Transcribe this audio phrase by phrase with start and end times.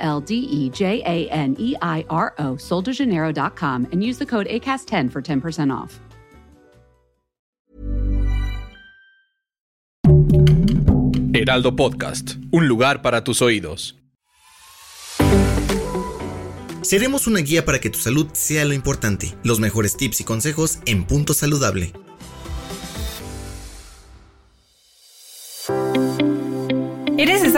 [0.00, 4.48] L D E J A N E I R O, soldejaneiro.com, and use the code
[4.48, 6.00] ACAST10 for 10% off.
[11.32, 13.96] Heraldo Podcast, un lugar para tus oídos.
[16.82, 19.34] Seremos una guía para que tu salud sea lo importante.
[19.44, 21.92] Los mejores tips y consejos en Punto Saludable.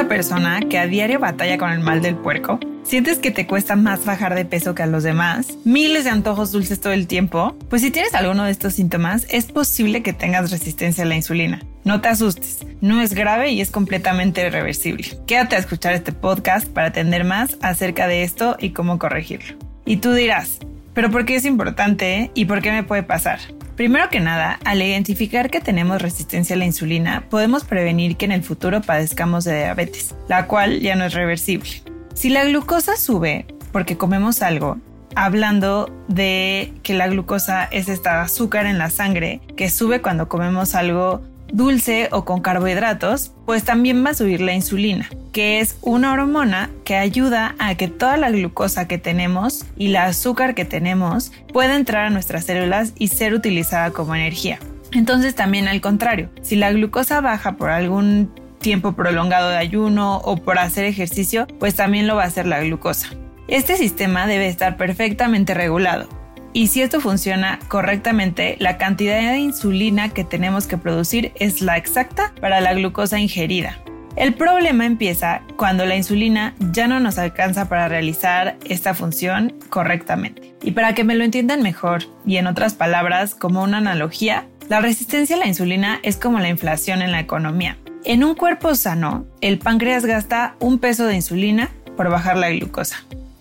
[0.09, 2.59] Persona que a diario batalla con el mal del puerco?
[2.83, 5.57] ¿Sientes que te cuesta más bajar de peso que a los demás?
[5.65, 7.57] ¿Miles de antojos dulces todo el tiempo?
[7.71, 11.63] Pues si tienes alguno de estos síntomas, es posible que tengas resistencia a la insulina.
[11.85, 15.07] No te asustes, no es grave y es completamente reversible.
[15.27, 19.57] Quédate a escuchar este podcast para atender más acerca de esto y cómo corregirlo.
[19.85, 20.59] Y tú dirás,
[20.95, 23.39] ¿pero por qué es importante y por qué me puede pasar?
[23.77, 28.33] Primero que nada, al identificar que tenemos resistencia a la insulina, podemos prevenir que en
[28.33, 31.83] el futuro padezcamos de diabetes, la cual ya no es reversible.
[32.15, 34.79] Si la glucosa sube porque comemos algo,
[35.15, 40.75] hablando de que la glucosa es esta azúcar en la sangre que sube cuando comemos
[40.75, 46.13] algo dulce o con carbohidratos, pues también va a subir la insulina, que es una
[46.13, 51.31] hormona que ayuda a que toda la glucosa que tenemos y la azúcar que tenemos
[51.53, 54.59] pueda entrar a nuestras células y ser utilizada como energía.
[54.93, 60.37] Entonces también al contrario, si la glucosa baja por algún tiempo prolongado de ayuno o
[60.37, 63.09] por hacer ejercicio, pues también lo va a hacer la glucosa.
[63.49, 66.09] Este sistema debe estar perfectamente regulado,
[66.53, 71.77] y si esto funciona correctamente, la cantidad de insulina que tenemos que producir es la
[71.77, 73.79] exacta para la glucosa ingerida.
[74.17, 80.55] El problema empieza cuando la insulina ya no nos alcanza para realizar esta función correctamente.
[80.63, 84.81] Y para que me lo entiendan mejor, y en otras palabras, como una analogía, la
[84.81, 87.79] resistencia a la insulina es como la inflación en la economía.
[88.05, 92.97] En un cuerpo sano, el páncreas gasta un peso de insulina por bajar la glucosa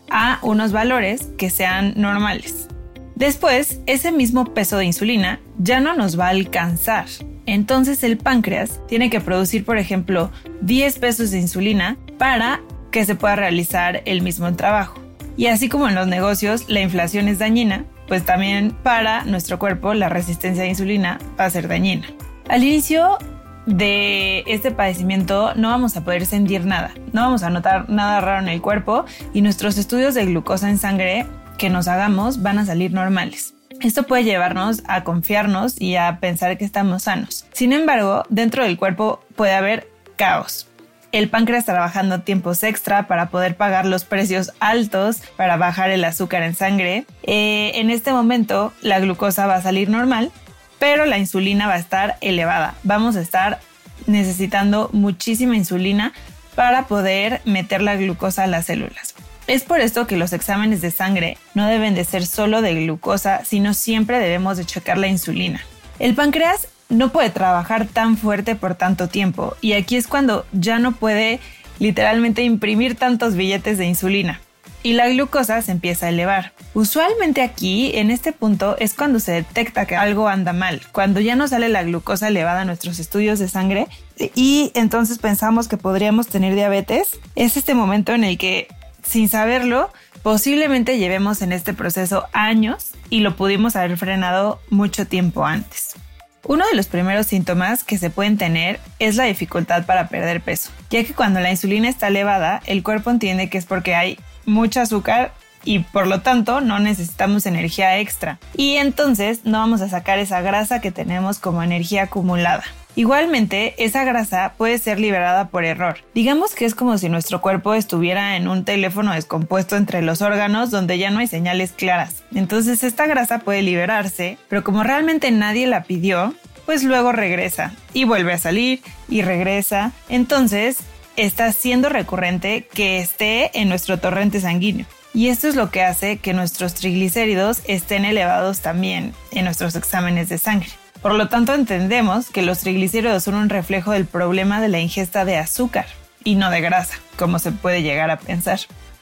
[0.10, 2.68] a unos valores que sean normales.
[3.16, 7.06] Después, ese mismo peso de insulina ya no nos va a alcanzar.
[7.46, 12.62] Entonces el páncreas tiene que producir, por ejemplo, 10 pesos de insulina para
[12.92, 15.00] que se pueda realizar el mismo trabajo.
[15.38, 19.94] Y así como en los negocios la inflación es dañina, pues también para nuestro cuerpo
[19.94, 22.08] la resistencia a insulina va a ser dañina.
[22.50, 23.18] Al inicio
[23.66, 28.42] de este padecimiento no vamos a poder sentir nada, no vamos a notar nada raro
[28.42, 31.26] en el cuerpo y nuestros estudios de glucosa en sangre
[31.62, 33.54] que nos hagamos van a salir normales.
[33.82, 37.46] Esto puede llevarnos a confiarnos y a pensar que estamos sanos.
[37.54, 40.68] Sin embargo, dentro del cuerpo puede haber caos.
[41.12, 46.42] El páncreas trabajando tiempos extra para poder pagar los precios altos para bajar el azúcar
[46.42, 47.06] en sangre.
[47.22, 50.32] Eh, en este momento la glucosa va a salir normal,
[50.80, 52.74] pero la insulina va a estar elevada.
[52.82, 53.60] Vamos a estar
[54.08, 56.12] necesitando muchísima insulina
[56.56, 59.14] para poder meter la glucosa a las células.
[59.52, 63.44] Es por esto que los exámenes de sangre no deben de ser solo de glucosa,
[63.44, 65.60] sino siempre debemos de checar la insulina.
[66.00, 70.80] El páncreas no puede trabajar tan fuerte por tanto tiempo y aquí es cuando ya
[70.80, 71.42] no puede
[71.80, 74.40] literalmente imprimir tantos billetes de insulina
[74.84, 76.54] y la glucosa se empieza a elevar.
[76.74, 81.36] Usualmente aquí, en este punto, es cuando se detecta que algo anda mal, cuando ya
[81.36, 83.88] no sale la glucosa elevada a nuestros estudios de sangre
[84.34, 87.20] y entonces pensamos que podríamos tener diabetes.
[87.36, 88.70] Es este momento en el que
[89.04, 89.92] sin saberlo,
[90.24, 95.96] posiblemente llevemos en este proceso años y lo pudimos haber frenado mucho tiempo antes.
[96.44, 100.72] Uno de los primeros síntomas que se pueden tener es la dificultad para perder peso,
[100.90, 104.82] ya que cuando la insulina está elevada, el cuerpo entiende que es porque hay mucho
[104.82, 105.34] azúcar
[105.64, 108.40] y por lo tanto no necesitamos energía extra.
[108.56, 112.64] Y entonces no vamos a sacar esa grasa que tenemos como energía acumulada.
[112.96, 115.98] Igualmente, esa grasa puede ser liberada por error.
[116.14, 120.72] Digamos que es como si nuestro cuerpo estuviera en un teléfono descompuesto entre los órganos
[120.72, 122.24] donde ya no hay señales claras.
[122.36, 126.34] Entonces esta grasa puede liberarse, pero como realmente nadie la pidió,
[126.66, 129.94] pues luego regresa y vuelve a salir y regresa.
[130.10, 130.78] Entonces
[131.16, 134.86] está siendo recurrente que esté en nuestro torrente sanguíneo.
[135.14, 140.30] Y esto es lo que hace que nuestros triglicéridos estén elevados también en nuestros exámenes
[140.30, 140.70] de sangre.
[141.02, 145.26] Por lo tanto, entendemos que los triglicéridos son un reflejo del problema de la ingesta
[145.26, 145.88] de azúcar
[146.24, 148.60] y no de grasa, como se puede llegar a pensar.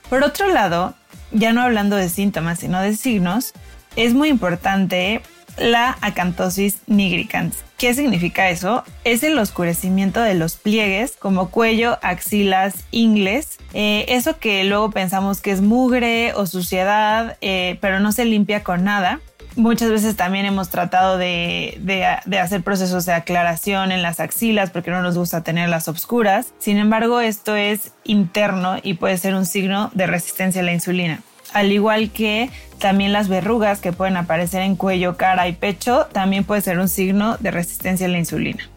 [0.10, 0.96] Por otro lado,
[1.32, 3.54] ya no hablando de síntomas, sino de signos,
[3.96, 5.22] es muy importante
[5.58, 7.58] la acantosis nigricans.
[7.78, 8.84] ¿Qué significa eso?
[9.04, 13.58] Es el oscurecimiento de los pliegues como cuello, axilas, ingles.
[13.74, 18.64] Eh, eso que luego pensamos que es mugre o suciedad, eh, pero no se limpia
[18.64, 19.20] con nada.
[19.60, 25.02] Muchas veces también hemos tratado de, hacer procesos de aclaración en las axilas porque no
[25.02, 26.54] nos gusta tenerlas obscuras.
[26.60, 31.20] Sin embargo, esto es interno y puede ser un signo de resistencia a la insulina
[31.52, 36.44] al igual que también las verrugas que pueden aparecer en cuello, cara y pecho, también
[36.44, 38.70] puede ser un signo de resistencia a la insulina.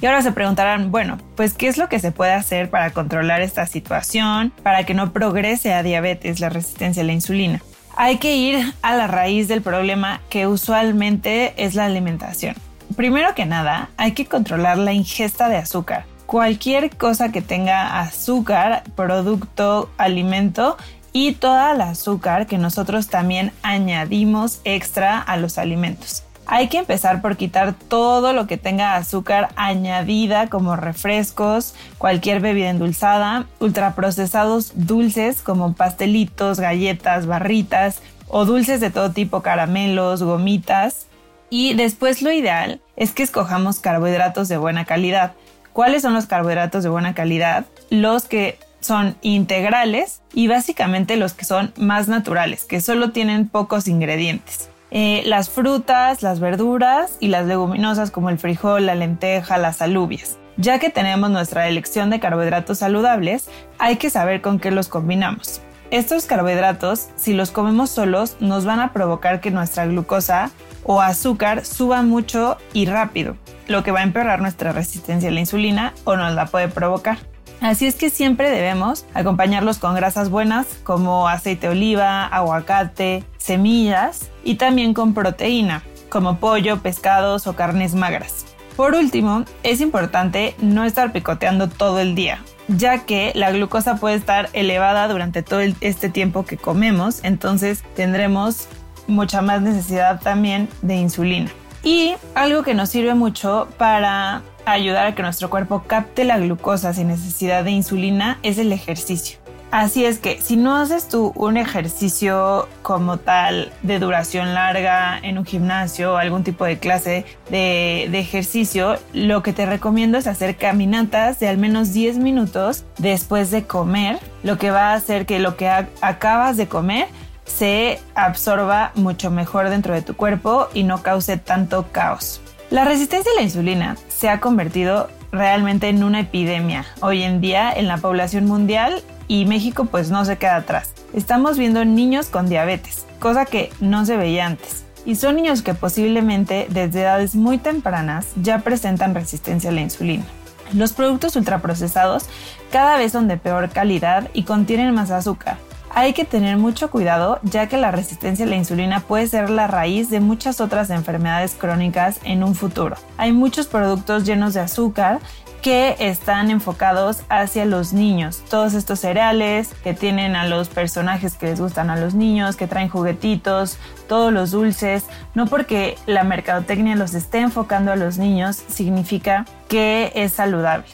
[0.00, 3.42] Y ahora se preguntarán, bueno, pues ¿qué es lo que se puede hacer para controlar
[3.42, 7.60] esta situación, para que no progrese a diabetes la resistencia a la insulina?
[7.96, 12.54] Hay que ir a la raíz del problema que usualmente es la alimentación.
[12.96, 16.04] Primero que nada, hay que controlar la ingesta de azúcar.
[16.26, 20.76] Cualquier cosa que tenga azúcar, producto, alimento,
[21.12, 26.24] y toda el azúcar que nosotros también añadimos extra a los alimentos.
[26.54, 32.68] Hay que empezar por quitar todo lo que tenga azúcar añadida como refrescos, cualquier bebida
[32.68, 41.06] endulzada, ultraprocesados dulces como pastelitos, galletas, barritas o dulces de todo tipo, caramelos, gomitas.
[41.48, 45.32] Y después lo ideal es que escojamos carbohidratos de buena calidad.
[45.72, 47.64] ¿Cuáles son los carbohidratos de buena calidad?
[47.88, 53.88] Los que son integrales y básicamente los que son más naturales, que solo tienen pocos
[53.88, 54.68] ingredientes.
[54.94, 60.38] Eh, las frutas, las verduras y las leguminosas como el frijol, la lenteja, las alubias.
[60.58, 63.48] Ya que tenemos nuestra elección de carbohidratos saludables,
[63.78, 65.62] hay que saber con qué los combinamos.
[65.90, 70.50] Estos carbohidratos, si los comemos solos, nos van a provocar que nuestra glucosa
[70.84, 73.36] o azúcar suba mucho y rápido,
[73.68, 77.31] lo que va a empeorar nuestra resistencia a la insulina o nos la puede provocar.
[77.62, 84.30] Así es que siempre debemos acompañarlos con grasas buenas como aceite de oliva, aguacate, semillas
[84.42, 88.46] y también con proteína como pollo, pescados o carnes magras.
[88.74, 94.16] Por último, es importante no estar picoteando todo el día, ya que la glucosa puede
[94.16, 98.66] estar elevada durante todo este tiempo que comemos, entonces tendremos
[99.06, 101.50] mucha más necesidad también de insulina.
[101.84, 106.92] Y algo que nos sirve mucho para ayudar a que nuestro cuerpo capte la glucosa
[106.92, 109.42] sin necesidad de insulina es el ejercicio.
[109.72, 115.38] Así es que si no haces tú un ejercicio como tal de duración larga en
[115.38, 120.56] un gimnasio o algún tipo de clase de, ejercicio, lo que te recomiendo es hacer
[120.56, 125.38] caminatas de al menos 10 minutos después de comer, lo que va a hacer que
[125.38, 127.06] lo que acabas de comer
[127.46, 132.42] se absorba mucho mejor dentro de tu cuerpo y no cause tanto caos.
[132.68, 137.72] La resistencia a la insulina se ha convertido realmente en una epidemia hoy en día
[137.72, 140.92] en la población mundial y México pues no se queda atrás.
[141.12, 144.84] Estamos viendo niños con diabetes, cosa que no se veía antes.
[145.04, 150.24] Y son niños que posiblemente desde edades muy tempranas ya presentan resistencia a la insulina.
[150.72, 152.26] Los productos ultraprocesados
[152.70, 155.56] cada vez son de peor calidad y contienen más azúcar,
[155.94, 159.66] hay que tener mucho cuidado ya que la resistencia a la insulina puede ser la
[159.66, 162.96] raíz de muchas otras enfermedades crónicas en un futuro.
[163.16, 165.20] Hay muchos productos llenos de azúcar
[165.60, 168.42] que están enfocados hacia los niños.
[168.50, 172.66] Todos estos cereales que tienen a los personajes que les gustan a los niños, que
[172.66, 173.78] traen juguetitos,
[174.08, 180.10] todos los dulces, no porque la mercadotecnia los esté enfocando a los niños significa que
[180.16, 180.86] es saludable.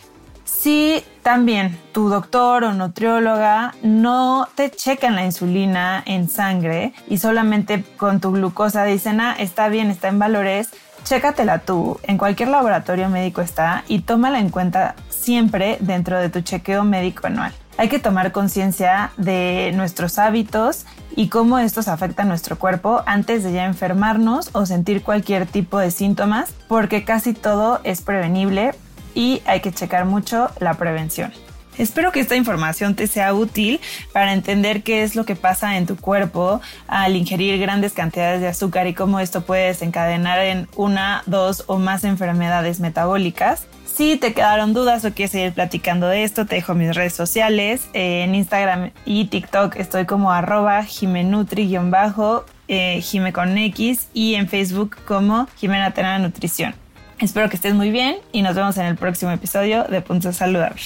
[0.49, 7.85] Si también tu doctor o nutrióloga no te checan la insulina en sangre y solamente
[7.99, 10.71] con tu glucosa dicen, ah, está bien, está en valores,
[11.05, 16.41] chécatela tú, en cualquier laboratorio médico está y tómala en cuenta siempre dentro de tu
[16.41, 17.53] chequeo médico anual.
[17.77, 23.53] Hay que tomar conciencia de nuestros hábitos y cómo estos afectan nuestro cuerpo antes de
[23.53, 28.73] ya enfermarnos o sentir cualquier tipo de síntomas, porque casi todo es prevenible
[29.15, 31.33] y hay que checar mucho la prevención.
[31.79, 33.81] Espero que esta información te sea útil
[34.13, 38.49] para entender qué es lo que pasa en tu cuerpo al ingerir grandes cantidades de
[38.49, 43.69] azúcar y cómo esto puede desencadenar en una, dos o más enfermedades metabólicas.
[43.87, 47.89] Si te quedaron dudas o quieres seguir platicando de esto, te dejo mis redes sociales.
[47.93, 55.49] En Instagram y TikTok estoy como arroba jimenutri-bajo, eh, con X y en Facebook como
[55.57, 56.75] Jimena Tena Nutrición.
[57.19, 60.81] Espero que estés muy bien y nos vemos en el próximo episodio de Punto Saludable.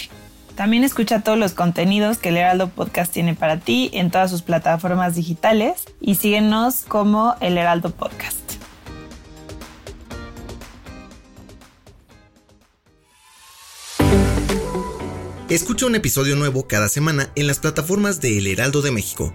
[0.55, 4.41] También escucha todos los contenidos que el Heraldo Podcast tiene para ti en todas sus
[4.41, 8.39] plataformas digitales y síguenos como el Heraldo Podcast.
[15.51, 19.35] Escucha un episodio nuevo cada semana en las plataformas de El Heraldo de México.